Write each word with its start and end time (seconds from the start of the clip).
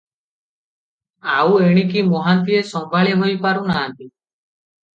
ଆଉ 1.33 1.59
ଏଣିକି 1.67 2.03
ମହାନ୍ତିଏ 2.09 2.65
ସମ୍ଭାଳି 2.73 3.15
ହୋଇ 3.23 3.39
ପାରୁ 3.47 3.65
ନାହାନ୍ତି। 3.71 4.05